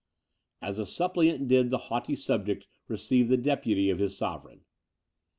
[0.63, 4.61] As a suppliant did the haughty subject receive the deputy of his sovereign.